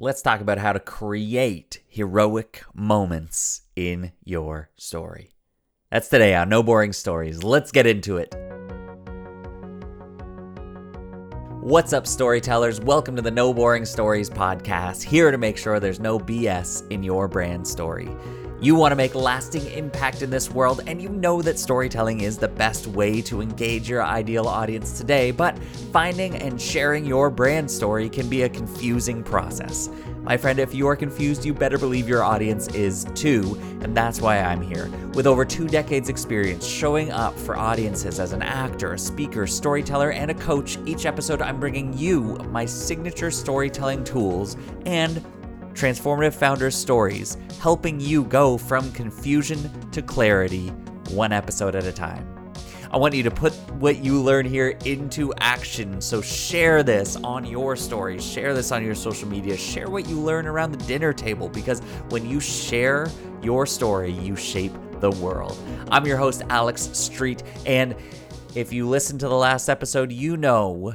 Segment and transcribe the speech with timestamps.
[0.00, 5.34] let's talk about how to create heroic moments in your story.
[5.90, 7.42] That's today on No Boring Stories.
[7.42, 8.32] Let's get into it.
[11.60, 12.80] What's up, storytellers?
[12.80, 17.02] Welcome to the No Boring Stories podcast, here to make sure there's no BS in
[17.02, 18.08] your brand story.
[18.60, 22.38] You want to make lasting impact in this world, and you know that storytelling is
[22.38, 25.56] the best way to engage your ideal audience today, but
[25.92, 29.88] finding and sharing your brand story can be a confusing process.
[30.22, 34.20] My friend, if you are confused, you better believe your audience is too, and that's
[34.20, 34.90] why I'm here.
[35.14, 40.10] With over two decades' experience showing up for audiences as an actor, a speaker, storyteller,
[40.10, 45.24] and a coach, each episode I'm bringing you my signature storytelling tools and
[45.78, 50.68] transformative founders' stories, helping you go from confusion to clarity,
[51.10, 52.26] one episode at a time.
[52.90, 56.00] I want you to put what you learn here into action.
[56.00, 60.18] So share this on your stories, share this on your social media, share what you
[60.18, 63.06] learn around the dinner table because when you share
[63.42, 65.56] your story, you shape the world.
[65.90, 67.94] I'm your host, Alex Street, and
[68.54, 70.94] if you listen to the last episode, you know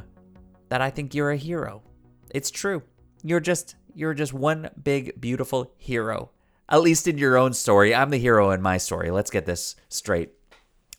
[0.69, 1.83] that I think you're a hero.
[2.31, 2.81] It's true.
[3.23, 6.31] You're just you're just one big, beautiful hero.
[6.69, 7.93] At least in your own story.
[7.93, 9.11] I'm the hero in my story.
[9.11, 10.31] Let's get this straight.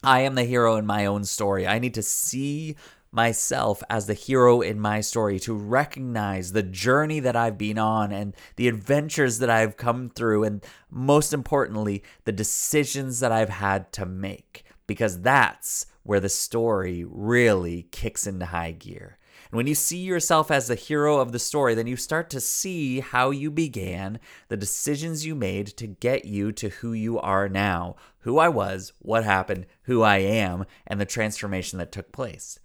[0.02, 1.66] I am the hero in my own story.
[1.66, 2.76] I need to see
[3.14, 8.10] myself as the hero in my story, to recognize the journey that I've been on
[8.10, 13.92] and the adventures that I've come through, and most importantly, the decisions that I've had
[13.92, 19.16] to make, because that's where the story really kicks into high gear.
[19.50, 22.40] And when you see yourself as the hero of the story, then you start to
[22.40, 27.48] see how you began, the decisions you made to get you to who you are
[27.48, 32.58] now, who I was, what happened, who I am, and the transformation that took place.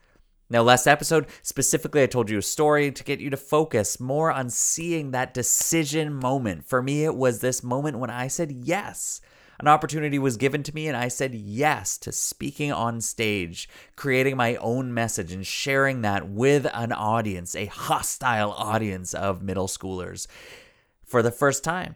[0.51, 4.31] Now, last episode, specifically, I told you a story to get you to focus more
[4.31, 6.65] on seeing that decision moment.
[6.65, 9.21] For me, it was this moment when I said yes.
[9.59, 14.37] An opportunity was given to me, and I said yes to speaking on stage, creating
[14.37, 20.27] my own message, and sharing that with an audience, a hostile audience of middle schoolers.
[21.03, 21.95] For the first time,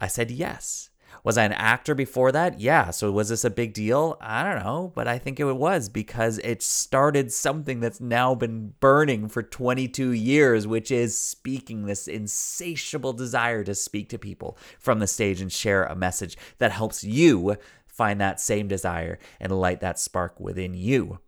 [0.00, 0.88] I said yes.
[1.24, 2.58] Was I an actor before that?
[2.58, 2.90] Yeah.
[2.90, 4.16] So was this a big deal?
[4.20, 8.74] I don't know, but I think it was because it started something that's now been
[8.80, 14.98] burning for 22 years, which is speaking this insatiable desire to speak to people from
[14.98, 17.56] the stage and share a message that helps you
[17.86, 21.20] find that same desire and light that spark within you.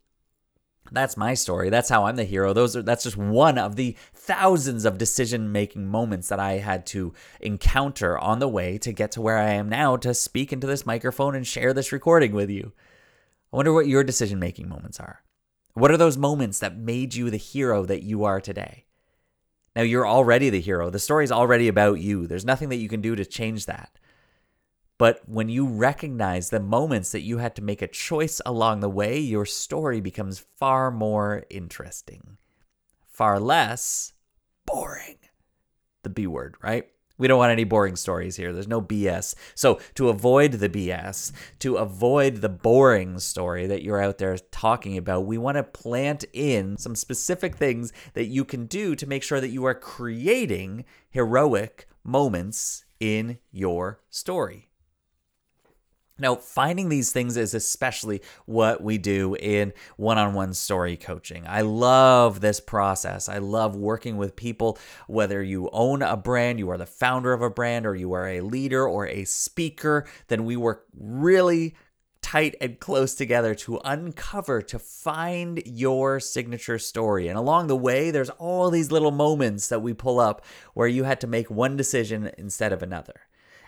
[0.94, 1.71] That's my story.
[1.71, 2.53] That's how I'm the hero.
[2.53, 7.12] Those are that's just one of the thousands of decision-making moments that I had to
[7.41, 10.87] encounter on the way to get to where I am now to speak into this
[10.87, 12.72] microphone and share this recording with you.
[13.53, 15.22] I wonder what your decision-making moments are.
[15.75, 18.87] What are those moments that made you the hero that you are today?
[19.76, 20.88] Now you're already the hero.
[20.88, 22.26] The story's already about you.
[22.28, 23.99] There's nothing that you can do to change that.
[24.97, 28.88] But when you recognize the moments that you had to make a choice along the
[28.88, 32.37] way, your story becomes far more interesting,
[33.06, 34.12] far less
[34.66, 35.19] boring.
[36.05, 36.87] The B word, right?
[37.16, 38.53] We don't want any boring stories here.
[38.53, 39.37] There's no BS.
[39.55, 41.31] So, to avoid the BS,
[41.61, 46.25] to avoid the boring story that you're out there talking about, we want to plant
[46.32, 50.84] in some specific things that you can do to make sure that you are creating
[51.09, 54.71] heroic moments in your story.
[56.16, 61.44] Now, finding these things is especially what we do in one on one story coaching.
[61.48, 63.28] I love this process.
[63.28, 67.42] I love working with people, whether you own a brand, you are the founder of
[67.42, 71.75] a brand, or you are a leader or a speaker, then we work really
[72.22, 77.28] tight and close together to uncover, to find your signature story.
[77.28, 80.44] And along the way, there's all these little moments that we pull up
[80.75, 83.20] where you had to make one decision instead of another.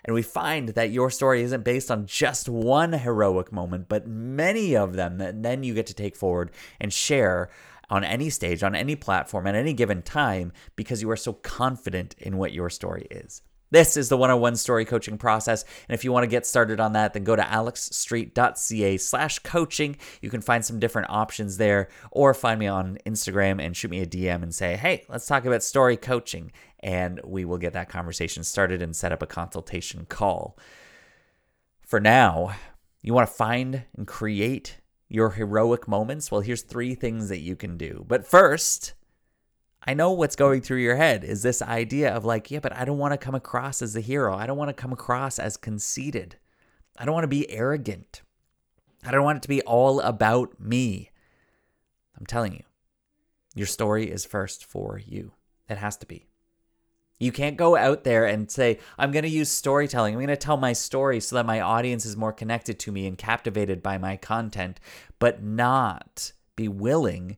[0.07, 4.77] And we find that your story isn't based on just one heroic moment, but many
[4.77, 7.51] of them that then you get to take forward and share
[7.91, 12.15] on any stage, on any platform, at any given time, because you are so confident
[12.19, 13.43] in what your story is.
[13.71, 15.65] This is the one-on-one story coaching process.
[15.89, 19.97] And if you want to get started on that, then go to alexstreet.ca slash coaching.
[20.21, 24.01] You can find some different options there or find me on Instagram and shoot me
[24.01, 27.89] a DM and say, hey, let's talk about story coaching and we will get that
[27.89, 30.57] conversation started and set up a consultation call.
[31.83, 32.55] For now,
[33.03, 34.79] you want to find and create
[35.09, 36.31] your heroic moments?
[36.31, 38.05] Well, here's three things that you can do.
[38.09, 38.95] But first,
[39.87, 42.85] I know what's going through your head is this idea of like, yeah, but I
[42.85, 44.37] don't want to come across as the hero.
[44.37, 46.37] I don't want to come across as conceited.
[46.99, 48.23] I don't want to be arrogant.
[49.05, 51.11] I don't want it to be all about me.
[52.19, 52.63] I'm telling you,
[53.55, 55.33] your story is first for you.
[55.69, 56.27] It has to be.
[57.19, 60.15] You can't go out there and say, I'm going to use storytelling.
[60.15, 63.07] I'm going to tell my story so that my audience is more connected to me
[63.07, 64.81] and captivated by my content,
[65.19, 67.37] but not be willing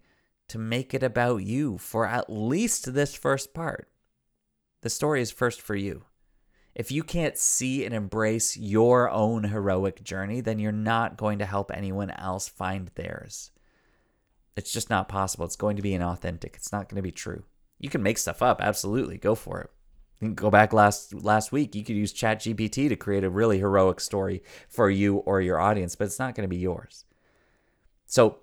[0.48, 3.88] to make it about you for at least this first part.
[4.82, 6.04] The story is first for you.
[6.74, 11.46] If you can't see and embrace your own heroic journey, then you're not going to
[11.46, 13.50] help anyone else find theirs.
[14.56, 15.44] It's just not possible.
[15.44, 16.54] It's going to be inauthentic.
[16.54, 17.44] It's not going to be true.
[17.78, 19.18] You can make stuff up, absolutely.
[19.18, 19.70] Go for it.
[20.20, 21.74] You can go back last last week.
[21.74, 25.94] You could use ChatGPT to create a really heroic story for you or your audience,
[25.94, 27.04] but it's not going to be yours.
[28.06, 28.38] So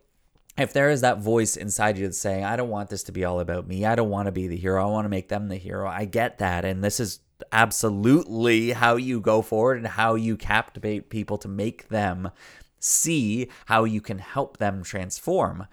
[0.58, 3.26] if there is that voice inside you that's saying, I don't want this to be
[3.26, 3.86] all about me.
[3.86, 4.82] I don't want to be the hero.
[4.82, 5.88] I want to make them the hero.
[5.88, 6.64] I get that.
[6.64, 7.20] And this is
[7.52, 12.32] absolutely how you go forward and how you captivate people to make them
[12.80, 15.68] see how you can help them transform.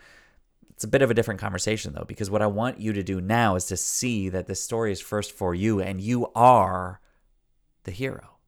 [0.70, 3.20] It's a bit of a different conversation though, because what I want you to do
[3.20, 7.00] now is to see that this story is first for you and you are
[7.84, 8.38] the hero.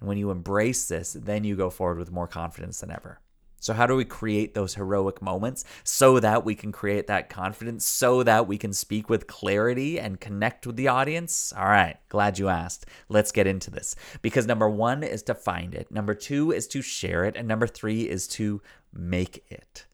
[0.00, 3.20] And when you embrace this, then you go forward with more confidence than ever.
[3.60, 7.84] So, how do we create those heroic moments so that we can create that confidence,
[7.84, 11.52] so that we can speak with clarity and connect with the audience?
[11.56, 12.86] All right, glad you asked.
[13.08, 13.96] Let's get into this.
[14.22, 17.66] Because number one is to find it, number two is to share it, and number
[17.66, 18.62] three is to
[18.92, 19.86] make it.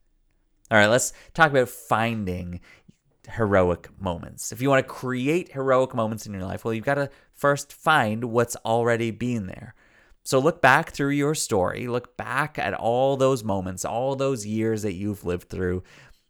[0.70, 2.60] All right, let's talk about finding
[3.28, 4.52] heroic moments.
[4.52, 7.72] If you want to create heroic moments in your life, well, you've got to first
[7.72, 9.74] find what's already been there.
[10.24, 14.82] So look back through your story, look back at all those moments, all those years
[14.82, 15.82] that you've lived through,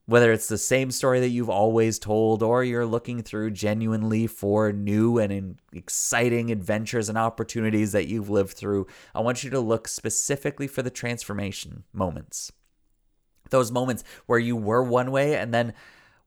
[0.06, 4.72] whether it's the same story that you've always told or you're looking through genuinely for
[4.72, 8.86] new and exciting adventures and opportunities that you've lived through.
[9.14, 12.52] I want you to look specifically for the transformation moments
[13.50, 15.74] those moments where you were one way and then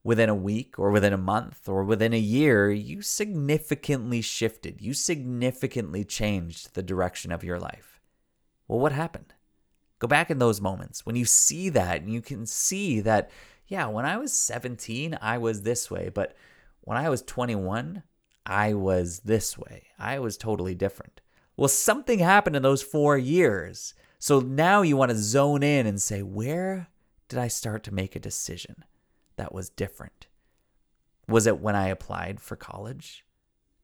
[0.08, 4.80] within a week or within a month or within a year, you significantly shifted.
[4.80, 8.00] You significantly changed the direction of your life.
[8.70, 9.34] Well, what happened?
[10.00, 13.30] Go back in those moments when you see that and you can see that,
[13.68, 16.38] yeah, when I was 17, I was this way, but
[16.80, 18.02] when I was 21,
[18.46, 19.88] I was this way.
[20.00, 21.20] I was totally different.
[21.58, 23.94] Well, something happened in those four years.
[24.20, 26.88] So now you want to zone in and say, where
[27.28, 28.86] did I start to make a decision
[29.38, 30.28] that was different?
[31.28, 33.26] Was it when I applied for college?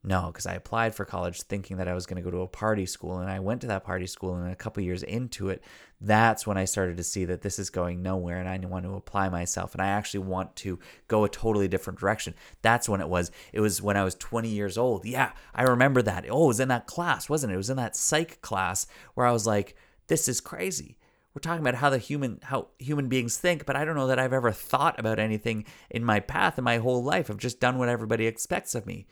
[0.05, 2.47] No, because I applied for college thinking that I was going to go to a
[2.47, 5.63] party school, and I went to that party school, and a couple years into it,
[6.01, 8.95] that's when I started to see that this is going nowhere, and I want to
[8.95, 10.77] apply myself, and I actually want to
[11.07, 12.33] go a totally different direction.
[12.61, 13.31] That's when it was.
[13.53, 15.05] It was when I was 20 years old.
[15.05, 16.25] Yeah, I remember that.
[16.29, 17.55] Oh, it was in that class, wasn't it?
[17.55, 19.77] It was in that psych class where I was like,
[20.07, 20.97] this is crazy
[21.33, 24.19] we're talking about how the human how human beings think but i don't know that
[24.19, 27.29] i've ever thought about anything in my path in my whole life.
[27.29, 29.07] I've just done what everybody expects of me.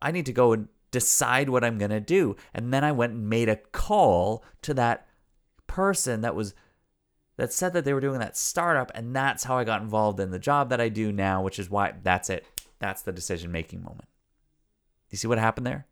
[0.00, 2.36] I need to go and decide what i'm going to do.
[2.54, 5.06] And then i went and made a call to that
[5.66, 6.54] person that was
[7.36, 10.30] that said that they were doing that startup and that's how i got involved in
[10.30, 12.44] the job that i do now which is why that's it.
[12.80, 14.08] That's the decision making moment.
[15.10, 15.86] You see what happened there?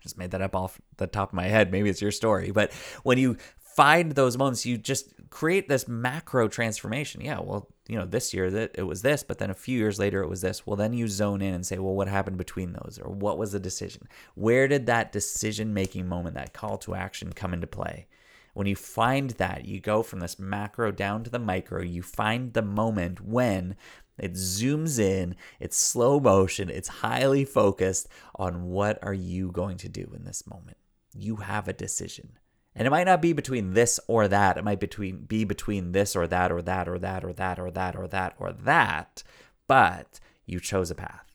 [0.00, 1.72] Just made that up off the top of my head.
[1.72, 2.50] Maybe it's your story.
[2.50, 2.72] But
[3.02, 3.36] when you
[3.78, 7.20] find those moments you just create this macro transformation.
[7.20, 10.00] Yeah well you know this year that it was this but then a few years
[10.00, 10.66] later it was this.
[10.66, 12.98] Well then you zone in and say well what happened between those?
[13.00, 14.08] Or what was the decision?
[14.34, 18.08] Where did that decision making moment that call to action come into play?
[18.52, 22.54] When you find that you go from this macro down to the micro you find
[22.54, 23.76] the moment when
[24.18, 29.88] it zooms in it's slow motion it's highly focused on what are you going to
[29.88, 30.78] do in this moment?
[31.14, 32.37] You have a decision
[32.78, 34.56] and it might not be between this or that.
[34.56, 37.70] It might between be between this or that or that or that or that or
[37.72, 39.24] that or that or that.
[39.66, 41.26] But you chose a path.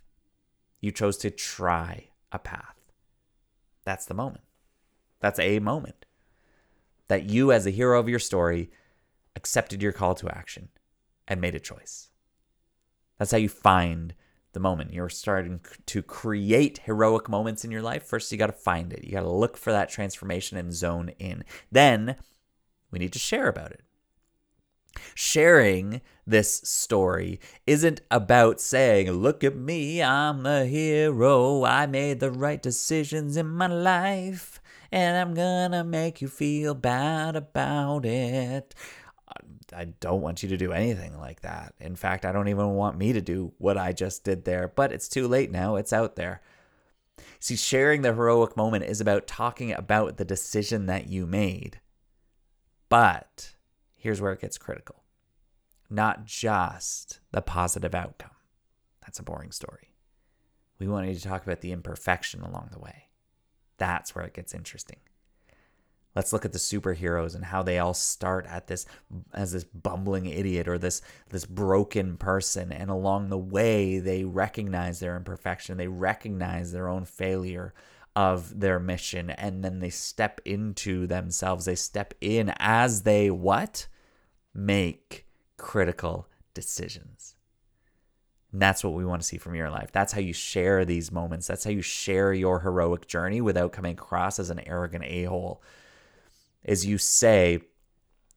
[0.80, 2.76] You chose to try a path.
[3.84, 4.46] That's the moment.
[5.20, 6.06] That's a moment.
[7.10, 8.72] That you, as the hero of your story,
[9.36, 10.70] accepted your call to action
[11.28, 12.10] and made a choice.
[13.20, 14.14] That's how you find
[14.54, 14.94] the moment.
[14.94, 18.04] You're starting to create heroic moments in your life.
[18.04, 19.04] First, you got to find it.
[19.04, 21.44] You got to look for that transformation and zone in.
[21.72, 22.16] Then
[22.92, 23.82] we need to share about it.
[25.16, 31.64] Sharing this story isn't about saying, Look at me, I'm the hero.
[31.64, 37.36] I made the right decisions in my life, and I'm gonna make you feel bad
[37.36, 38.76] about it.
[39.74, 41.74] I don't want you to do anything like that.
[41.80, 44.92] In fact, I don't even want me to do what I just did there, but
[44.92, 45.76] it's too late now.
[45.78, 46.42] It's out there.
[47.40, 51.80] See, sharing the heroic moment is about talking about the decision that you made.
[52.90, 53.56] But
[53.96, 55.04] here's where it gets critical
[55.90, 58.32] not just the positive outcome.
[59.02, 59.94] That's a boring story.
[60.80, 63.10] We want you to talk about the imperfection along the way.
[63.78, 64.98] That's where it gets interesting.
[66.16, 68.86] Let's look at the superheroes and how they all start at this
[69.34, 75.00] as this bumbling idiot or this this broken person and along the way they recognize
[75.00, 77.74] their imperfection, they recognize their own failure
[78.16, 81.66] of their mission and then they step into themselves.
[81.66, 83.88] They step in as they what?
[84.54, 85.26] Make
[85.58, 87.36] critical decisions.
[88.52, 89.92] And that's what we want to see from your life.
[89.92, 91.48] That's how you share these moments.
[91.48, 95.64] That's how you share your heroic journey without coming across as an arrogant a-hole
[96.64, 97.60] is you say,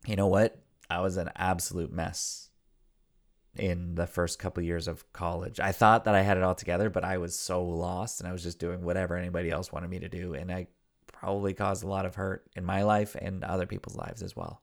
[0.06, 0.61] you know what?
[0.88, 2.50] I was an absolute mess
[3.56, 5.61] in the first couple years of college.
[5.61, 8.33] I thought that I had it all together, but I was so lost and I
[8.33, 10.35] was just doing whatever anybody else wanted me to do.
[10.35, 10.66] And I
[11.06, 14.62] probably caused a lot of hurt in my life and other people's lives as well.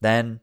[0.00, 0.40] Then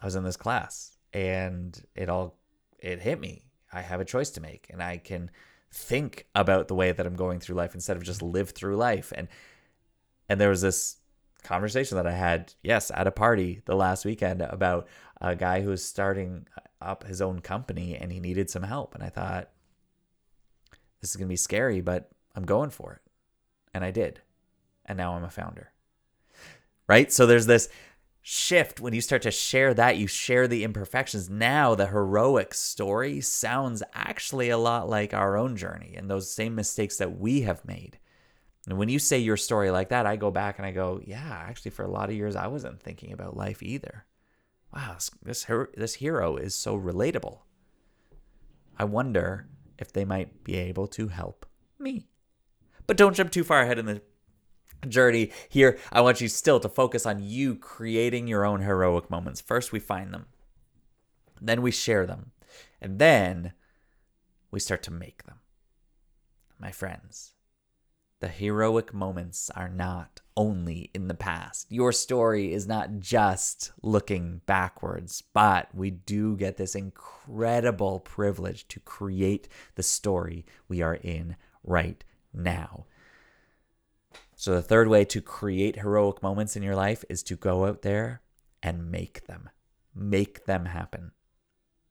[0.00, 2.38] I was in this class and it all
[2.78, 3.46] it hit me.
[3.72, 5.30] I have a choice to make and I can
[5.72, 9.12] think about the way that I'm going through life instead of just live through life.
[9.16, 9.28] And
[10.28, 10.96] and there was this
[11.44, 14.88] conversation that I had, yes, at a party the last weekend about
[15.20, 16.46] a guy who was starting
[16.80, 18.94] up his own company and he needed some help.
[18.94, 19.50] And I thought,
[21.00, 23.02] this is going to be scary, but I'm going for it.
[23.72, 24.20] And I did.
[24.84, 25.72] And now I'm a founder.
[26.88, 27.12] Right?
[27.12, 27.68] So there's this
[28.22, 31.30] shift when you start to share that, you share the imperfections.
[31.30, 36.56] Now the heroic story sounds actually a lot like our own journey and those same
[36.56, 37.98] mistakes that we have made.
[38.66, 41.44] And when you say your story like that, I go back and I go, yeah,
[41.48, 44.04] actually, for a lot of years, I wasn't thinking about life either.
[44.74, 47.38] Wow, this this hero is so relatable.
[48.76, 51.46] I wonder if they might be able to help
[51.78, 52.08] me.
[52.86, 54.02] But don't jump too far ahead in the
[54.88, 55.78] journey here.
[55.92, 59.40] I want you still to focus on you creating your own heroic moments.
[59.40, 60.26] First, we find them,
[61.40, 62.32] then we share them,
[62.80, 63.52] and then
[64.50, 65.38] we start to make them.
[66.58, 67.34] My friends,
[68.20, 71.66] the heroic moments are not only in the past.
[71.70, 78.80] Your story is not just looking backwards, but we do get this incredible privilege to
[78.80, 82.86] create the story we are in right now.
[84.34, 87.82] So, the third way to create heroic moments in your life is to go out
[87.82, 88.20] there
[88.62, 89.48] and make them.
[89.94, 91.12] Make them happen.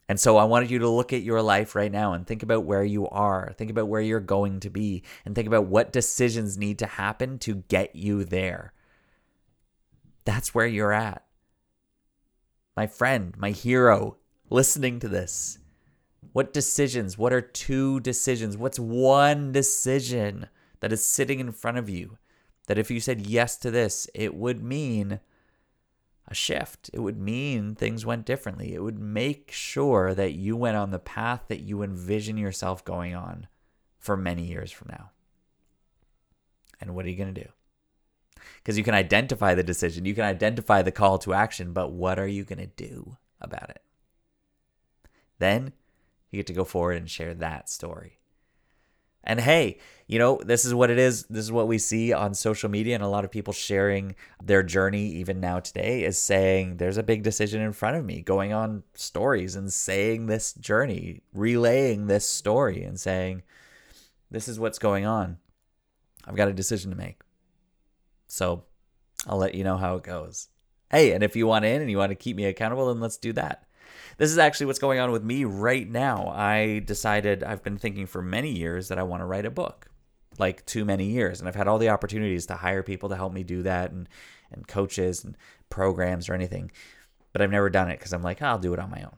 [0.07, 2.63] And so I wanted you to look at your life right now and think about
[2.63, 6.57] where you are, think about where you're going to be, and think about what decisions
[6.57, 8.73] need to happen to get you there.
[10.23, 11.25] That's where you're at.
[12.77, 14.17] My friend, my hero,
[14.49, 15.59] listening to this.
[16.33, 17.17] What decisions?
[17.17, 18.57] What are two decisions?
[18.57, 20.49] What's one decision
[20.81, 22.17] that is sitting in front of you
[22.67, 25.19] that if you said yes to this, it would mean
[26.27, 26.89] a shift.
[26.93, 28.73] It would mean things went differently.
[28.73, 33.15] It would make sure that you went on the path that you envision yourself going
[33.15, 33.47] on
[33.99, 35.11] for many years from now.
[36.81, 37.49] And what are you going to do?
[38.57, 42.19] Because you can identify the decision, you can identify the call to action, but what
[42.19, 43.81] are you going to do about it?
[45.39, 45.73] Then
[46.31, 48.19] you get to go forward and share that story.
[49.25, 51.23] And hey, you know, this is what it is.
[51.23, 54.61] This is what we see on social media, and a lot of people sharing their
[54.61, 58.53] journey, even now today, is saying there's a big decision in front of me, going
[58.53, 63.41] on stories and saying this journey, relaying this story, and saying,
[64.29, 65.37] this is what's going on.
[66.27, 67.21] I've got a decision to make.
[68.27, 68.63] So
[69.27, 70.49] I'll let you know how it goes.
[70.91, 73.17] Hey, and if you want in and you want to keep me accountable, then let's
[73.17, 73.64] do that.
[74.17, 76.29] This is actually what's going on with me right now.
[76.29, 79.87] I decided I've been thinking for many years that I want to write a book,
[80.39, 81.39] like too many years.
[81.39, 84.07] And I've had all the opportunities to hire people to help me do that and,
[84.51, 85.35] and coaches and
[85.69, 86.71] programs or anything.
[87.33, 89.17] But I've never done it because I'm like, oh, I'll do it on my own.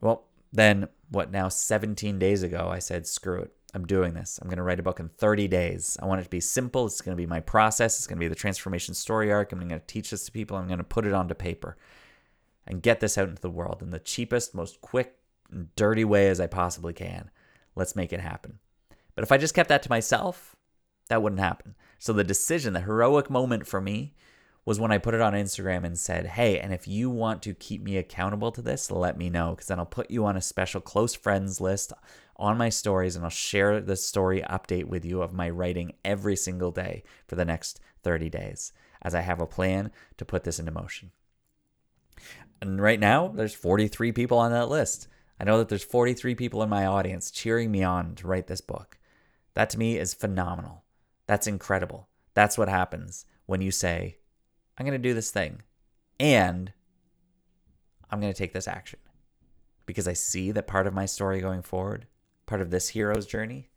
[0.00, 3.52] Well, then what now, 17 days ago, I said, screw it.
[3.74, 4.38] I'm doing this.
[4.40, 5.98] I'm going to write a book in 30 days.
[6.00, 6.86] I want it to be simple.
[6.86, 7.98] It's going to be my process.
[7.98, 9.52] It's going to be the transformation story arc.
[9.52, 10.56] I'm going to teach this to people.
[10.56, 11.76] I'm going to put it onto paper
[12.66, 15.18] and get this out into the world in the cheapest, most quick,
[15.76, 17.30] dirty way as I possibly can.
[17.74, 18.58] Let's make it happen.
[19.14, 20.56] But if I just kept that to myself,
[21.08, 21.74] that wouldn't happen.
[21.98, 24.14] So the decision, the heroic moment for me
[24.64, 27.54] was when I put it on Instagram and said, Hey, and if you want to
[27.54, 30.42] keep me accountable to this, let me know because then I'll put you on a
[30.42, 31.92] special close friends list
[32.36, 36.36] on my stories and I'll share the story update with you of my writing every
[36.36, 40.58] single day for the next 30 days as I have a plan to put this
[40.58, 41.12] into motion.
[42.60, 45.08] And right now, there's 43 people on that list.
[45.38, 48.60] I know that there's 43 people in my audience cheering me on to write this
[48.60, 48.98] book.
[49.54, 50.84] That to me is phenomenal.
[51.26, 52.08] That's incredible.
[52.34, 54.18] That's what happens when you say,
[54.78, 55.62] I'm going to do this thing
[56.20, 56.72] and
[58.10, 58.98] I'm going to take this action
[59.86, 62.06] because I see that part of my story going forward
[62.46, 63.68] part of this hero's journey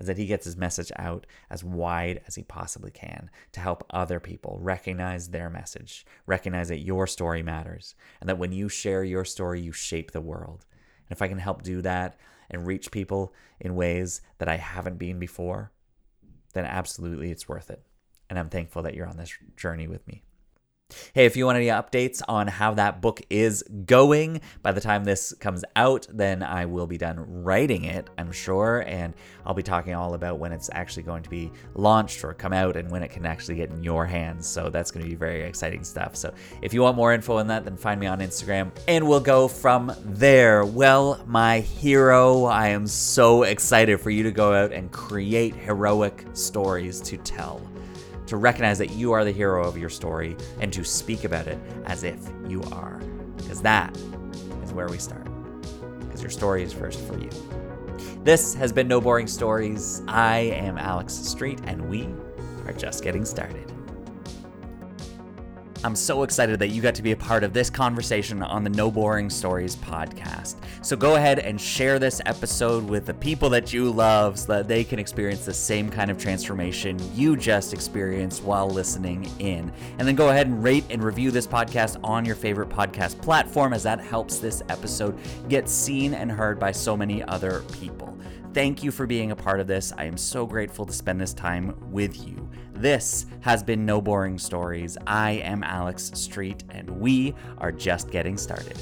[0.00, 3.84] is that he gets his message out as wide as he possibly can to help
[3.90, 9.04] other people recognize their message, recognize that your story matters, and that when you share
[9.04, 10.64] your story, you shape the world.
[11.08, 12.18] And if I can help do that
[12.50, 15.70] and reach people in ways that I haven't been before,
[16.54, 17.84] then absolutely it's worth it.
[18.30, 20.22] And I'm thankful that you're on this journey with me.
[21.14, 25.04] Hey, if you want any updates on how that book is going, by the time
[25.04, 28.84] this comes out, then I will be done writing it, I'm sure.
[28.86, 32.52] And I'll be talking all about when it's actually going to be launched or come
[32.52, 34.46] out and when it can actually get in your hands.
[34.46, 36.16] So that's going to be very exciting stuff.
[36.16, 36.32] So
[36.62, 39.48] if you want more info on that, then find me on Instagram and we'll go
[39.48, 40.64] from there.
[40.64, 46.24] Well, my hero, I am so excited for you to go out and create heroic
[46.32, 47.60] stories to tell
[48.30, 51.58] to recognize that you are the hero of your story and to speak about it
[51.84, 53.00] as if you are.
[53.36, 53.96] Because that
[54.62, 55.26] is where we start.
[55.98, 57.28] Because your story is first for you.
[58.22, 60.02] This has been No Boring Stories.
[60.06, 62.08] I am Alex Street, and we
[62.66, 63.79] are just getting started.
[65.82, 68.68] I'm so excited that you got to be a part of this conversation on the
[68.68, 70.56] No Boring Stories podcast.
[70.82, 74.68] So go ahead and share this episode with the people that you love so that
[74.68, 79.72] they can experience the same kind of transformation you just experienced while listening in.
[79.98, 83.72] And then go ahead and rate and review this podcast on your favorite podcast platform,
[83.72, 85.18] as that helps this episode
[85.48, 88.18] get seen and heard by so many other people.
[88.52, 89.92] Thank you for being a part of this.
[89.96, 92.50] I am so grateful to spend this time with you.
[92.74, 94.98] This has been No Boring Stories.
[95.06, 98.76] I am Alex Street, and we are just getting started.